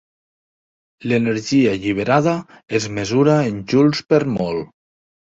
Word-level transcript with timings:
L'energia 1.09 1.73
alliberada 1.75 2.33
es 2.79 2.87
mesura 2.99 3.35
en 3.51 3.59
joules 3.75 4.01
per 4.15 4.21
mol. 4.39 4.59